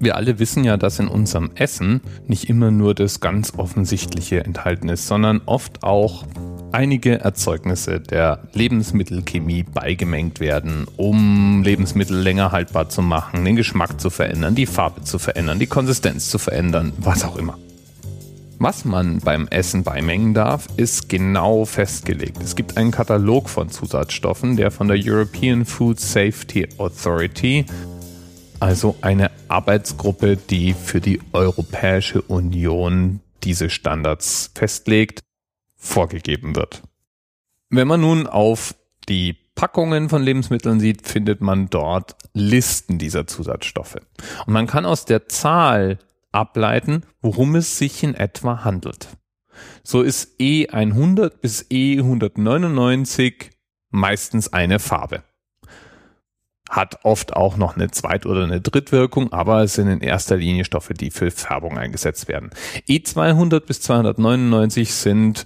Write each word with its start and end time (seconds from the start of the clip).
Wir 0.00 0.16
alle 0.16 0.38
wissen 0.38 0.64
ja, 0.64 0.76
dass 0.76 0.98
in 0.98 1.08
unserem 1.08 1.50
Essen 1.54 2.00
nicht 2.26 2.48
immer 2.48 2.70
nur 2.70 2.94
das 2.94 3.20
ganz 3.20 3.52
Offensichtliche 3.56 4.44
enthalten 4.44 4.88
ist, 4.88 5.06
sondern 5.06 5.40
oft 5.46 5.82
auch 5.82 6.24
einige 6.72 7.20
Erzeugnisse 7.20 8.00
der 8.00 8.40
Lebensmittelchemie 8.52 9.62
beigemengt 9.62 10.40
werden, 10.40 10.86
um 10.96 11.62
Lebensmittel 11.62 12.18
länger 12.18 12.50
haltbar 12.50 12.88
zu 12.88 13.00
machen, 13.00 13.44
den 13.44 13.54
Geschmack 13.54 14.00
zu 14.00 14.10
verändern, 14.10 14.56
die 14.56 14.66
Farbe 14.66 15.02
zu 15.02 15.18
verändern, 15.18 15.60
die 15.60 15.68
Konsistenz 15.68 16.28
zu 16.28 16.38
verändern, 16.38 16.92
was 16.98 17.24
auch 17.24 17.36
immer. 17.36 17.56
Was 18.58 18.84
man 18.84 19.18
beim 19.18 19.46
Essen 19.48 19.82
beimengen 19.82 20.32
darf, 20.32 20.66
ist 20.76 21.08
genau 21.08 21.64
festgelegt. 21.64 22.42
Es 22.42 22.56
gibt 22.56 22.76
einen 22.76 22.92
Katalog 22.92 23.48
von 23.48 23.68
Zusatzstoffen, 23.68 24.56
der 24.56 24.70
von 24.70 24.88
der 24.88 24.96
European 24.98 25.64
Food 25.64 26.00
Safety 26.00 26.68
Authority, 26.78 27.66
also 28.60 28.96
eine 29.00 29.30
Arbeitsgruppe, 29.48 30.36
die 30.36 30.74
für 30.74 31.00
die 31.00 31.20
Europäische 31.32 32.22
Union 32.22 33.20
diese 33.42 33.70
Standards 33.70 34.50
festlegt, 34.54 35.20
vorgegeben 35.76 36.56
wird. 36.56 36.82
Wenn 37.70 37.88
man 37.88 38.00
nun 38.00 38.26
auf 38.26 38.74
die 39.08 39.36
Packungen 39.54 40.08
von 40.08 40.22
Lebensmitteln 40.22 40.80
sieht, 40.80 41.06
findet 41.06 41.40
man 41.40 41.70
dort 41.70 42.16
Listen 42.32 42.98
dieser 42.98 43.26
Zusatzstoffe. 43.26 43.98
Und 44.46 44.52
man 44.52 44.66
kann 44.66 44.86
aus 44.86 45.04
der 45.04 45.28
Zahl 45.28 45.98
ableiten, 46.32 47.04
worum 47.20 47.54
es 47.54 47.78
sich 47.78 48.02
in 48.02 48.14
etwa 48.14 48.64
handelt. 48.64 49.08
So 49.84 50.02
ist 50.02 50.40
E100 50.40 51.38
bis 51.40 51.70
E199 51.70 53.50
meistens 53.90 54.52
eine 54.52 54.80
Farbe. 54.80 55.22
Hat 56.70 57.00
oft 57.04 57.36
auch 57.36 57.56
noch 57.56 57.76
eine 57.76 57.90
Zweit- 57.90 58.26
oder 58.26 58.44
eine 58.44 58.60
Drittwirkung, 58.60 59.32
aber 59.32 59.62
es 59.62 59.74
sind 59.74 59.88
in 59.88 60.00
erster 60.00 60.36
Linie 60.36 60.64
Stoffe, 60.64 60.94
die 60.94 61.10
für 61.10 61.30
Färbung 61.30 61.76
eingesetzt 61.78 62.26
werden. 62.26 62.50
E200 62.88 63.60
bis 63.60 63.80
299 63.82 64.92
sind 64.94 65.44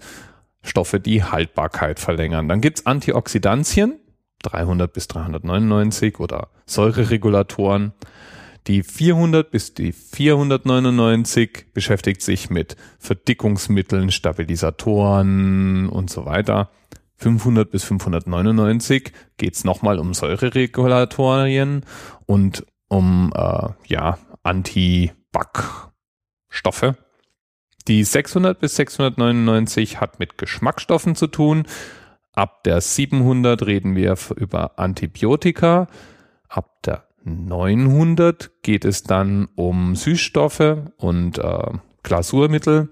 Stoffe, 0.62 1.00
die 1.00 1.24
Haltbarkeit 1.24 1.98
verlängern. 1.98 2.48
Dann 2.48 2.60
gibt's 2.60 2.86
Antioxidantien, 2.86 3.98
300 4.42 4.92
bis 4.92 5.08
399 5.08 6.20
oder 6.20 6.48
Säureregulatoren. 6.66 7.92
Die 8.66 8.82
400 8.82 9.50
bis 9.50 9.74
die 9.74 9.92
499 9.92 11.72
beschäftigt 11.72 12.22
sich 12.22 12.50
mit 12.50 12.76
Verdickungsmitteln, 12.98 14.10
Stabilisatoren 14.10 15.88
und 15.88 16.10
so 16.10 16.26
weiter. 16.26 16.70
500 17.18 17.70
bis 17.70 17.84
599 17.84 19.12
geht's 19.36 19.64
nochmal 19.64 19.98
um 19.98 20.14
Säureregulatorien 20.14 21.84
und 22.26 22.64
um 22.88 23.32
äh, 23.34 23.68
ja 23.86 24.18
Anti-Backstoffe. 24.42 26.94
Die 27.88 28.04
600 28.04 28.60
bis 28.60 28.76
699 28.76 30.00
hat 30.00 30.18
mit 30.18 30.38
Geschmacksstoffen 30.38 31.14
zu 31.16 31.26
tun. 31.26 31.66
Ab 32.32 32.62
der 32.64 32.80
700 32.80 33.66
reden 33.66 33.94
wir 33.96 34.16
über 34.36 34.78
Antibiotika. 34.78 35.88
Ab 36.48 36.82
der 36.84 37.08
900 37.24 38.62
geht 38.62 38.84
es 38.84 39.02
dann 39.02 39.48
um 39.56 39.96
Süßstoffe 39.96 40.76
und 40.96 41.38
äh, 41.38 41.72
Glasurmittel. 42.02 42.90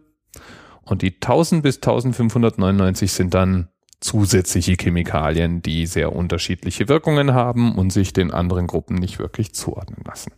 Und 0.83 1.03
die 1.03 1.15
1000 1.15 1.63
bis 1.63 1.77
1599 1.77 3.13
sind 3.13 3.35
dann 3.35 3.69
zusätzliche 4.01 4.77
Chemikalien, 4.81 5.63
die 5.63 5.87
sehr 5.87 6.15
unterschiedliche 6.15 6.89
Wirkungen 6.89 7.35
haben 7.35 7.75
und 7.75 7.91
sich 7.91 8.13
den 8.13 8.31
anderen 8.31 8.67
Gruppen 8.67 8.97
nicht 8.97 9.19
wirklich 9.19 9.55
zuordnen 9.55 10.03
lassen. 10.05 10.33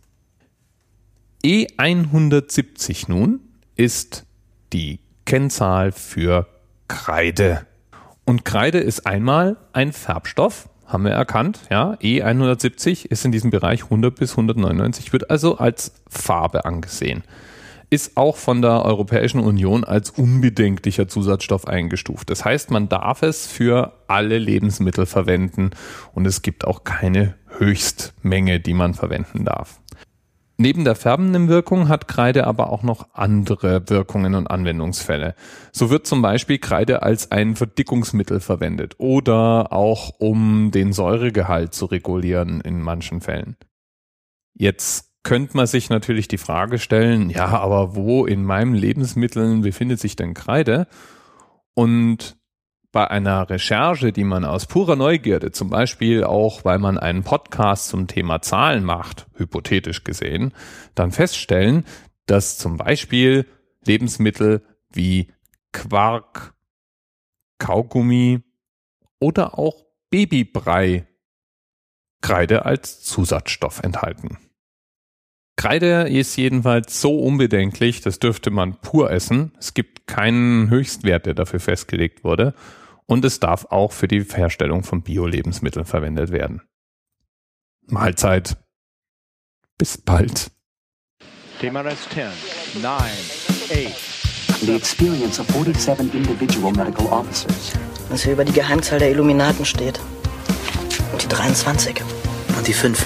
E170 1.43 3.05
nun 3.07 3.41
ist 3.75 4.25
die 4.73 4.99
Kennzahl 5.25 5.91
für 5.91 6.47
Kreide. 6.87 7.65
Und 8.25 8.45
Kreide 8.45 8.79
ist 8.79 9.05
einmal 9.05 9.57
ein 9.73 9.93
Färbstoff, 9.93 10.69
haben 10.85 11.03
wir 11.03 11.11
erkannt, 11.11 11.59
ja, 11.69 11.93
E170 12.01 13.05
ist 13.05 13.23
in 13.23 13.31
diesem 13.31 13.51
Bereich 13.51 13.83
100 13.83 14.15
bis 14.15 14.31
199, 14.31 15.13
wird 15.13 15.29
also 15.29 15.57
als 15.57 15.93
Farbe 16.09 16.65
angesehen. 16.65 17.23
Ist 17.91 18.17
auch 18.17 18.37
von 18.37 18.61
der 18.61 18.85
Europäischen 18.85 19.39
Union 19.39 19.83
als 19.83 20.11
unbedenklicher 20.11 21.07
Zusatzstoff 21.07 21.67
eingestuft. 21.67 22.29
Das 22.29 22.45
heißt, 22.45 22.69
man 22.69 22.87
darf 22.87 23.23
es 23.23 23.47
für 23.47 23.93
alle 24.07 24.37
Lebensmittel 24.37 25.07
verwenden 25.07 25.71
und 26.13 26.27
es 26.27 26.43
gibt 26.43 26.65
auch 26.65 26.83
keine 26.83 27.35
Höchstmenge, 27.57 28.59
die 28.59 28.73
man 28.73 28.93
verwenden 28.93 29.43
darf. 29.43 29.79
Neben 30.61 30.83
der 30.83 30.95
färbenden 30.95 31.47
Wirkung 31.47 31.87
hat 31.87 32.09
Kreide 32.09 32.45
aber 32.45 32.69
auch 32.69 32.83
noch 32.83 33.07
andere 33.13 33.89
Wirkungen 33.89 34.35
und 34.35 34.47
Anwendungsfälle. 34.47 35.33
So 35.71 35.89
wird 35.89 36.05
zum 36.05 36.21
Beispiel 36.21 36.57
Kreide 36.57 37.01
als 37.01 37.31
ein 37.31 37.55
Verdickungsmittel 37.55 38.41
verwendet 38.41 38.95
oder 38.97 39.71
auch 39.71 40.11
um 40.19 40.71
den 40.71 40.91
Säuregehalt 40.91 41.73
zu 41.73 41.85
regulieren 41.85 42.59
in 42.59 42.81
manchen 42.81 43.21
Fällen. 43.21 43.55
Jetzt 44.53 45.08
könnte 45.23 45.57
man 45.57 45.67
sich 45.67 45.89
natürlich 45.89 46.27
die 46.27 46.37
Frage 46.37 46.79
stellen, 46.79 47.29
ja, 47.29 47.47
aber 47.47 47.95
wo 47.95 48.25
in 48.25 48.43
meinem 48.43 48.73
Lebensmitteln 48.73 49.61
befindet 49.61 49.99
sich 49.99 50.15
denn 50.15 50.33
Kreide? 50.33 50.87
Und 51.73 52.37
bei 52.91 53.07
einer 53.07 53.49
Recherche, 53.49 54.11
die 54.11 54.23
man 54.23 54.45
aus 54.45 54.65
purer 54.65 54.95
Neugierde, 54.95 55.51
zum 55.51 55.69
Beispiel 55.69 56.23
auch, 56.23 56.65
weil 56.65 56.79
man 56.79 56.97
einen 56.97 57.23
Podcast 57.23 57.89
zum 57.89 58.07
Thema 58.07 58.41
Zahlen 58.41 58.83
macht, 58.83 59.27
hypothetisch 59.35 60.03
gesehen, 60.03 60.53
dann 60.95 61.11
feststellen, 61.11 61.85
dass 62.25 62.57
zum 62.57 62.77
Beispiel 62.77 63.45
Lebensmittel 63.85 64.63
wie 64.91 65.31
Quark, 65.71 66.55
Kaugummi 67.59 68.41
oder 69.19 69.59
auch 69.59 69.85
Babybrei 70.09 71.07
Kreide 72.21 72.65
als 72.65 73.01
Zusatzstoff 73.01 73.81
enthalten. 73.81 74.37
Kreide 75.59 76.07
ist 76.07 76.37
jedenfalls 76.37 77.01
so 77.01 77.19
unbedenklich, 77.19 77.99
das 77.99 78.17
dürfte 78.17 78.49
man 78.49 78.79
pur 78.79 79.11
essen. 79.11 79.51
Es 79.59 79.73
gibt 79.73 80.07
keinen 80.07 80.69
Höchstwert, 80.69 81.25
der 81.25 81.33
dafür 81.33 81.59
festgelegt 81.59 82.23
wurde 82.23 82.53
und 83.07 83.25
es 83.25 83.41
darf 83.41 83.65
auch 83.65 83.91
für 83.91 84.07
die 84.07 84.23
Herstellung 84.23 84.83
von 84.85 85.01
Bio-Lebensmitteln 85.01 85.83
verwendet 85.83 86.31
werden. 86.31 86.61
Mahlzeit. 87.87 88.55
Bis 89.77 89.97
bald. 89.97 90.49
TMRS 91.59 92.07
10, 92.09 92.81
9, 92.81 92.93
8. 92.93 94.61
The 94.61 94.75
experience 94.77 95.41
of 95.41 95.47
47 95.47 96.13
individual 96.13 96.71
medical 96.71 97.07
officers. 97.07 97.73
Was 98.07 98.23
hier 98.23 98.31
über 98.31 98.45
die 98.45 98.53
Geheimzahl 98.53 98.99
der 98.99 99.11
Illuminaten 99.11 99.65
steht. 99.65 99.99
Und 101.11 101.21
die 101.21 101.27
23. 101.27 102.01
Und 102.57 102.65
die 102.65 102.71
5. 102.71 103.05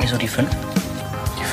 Wieso 0.00 0.16
die 0.16 0.26
5? 0.26 0.50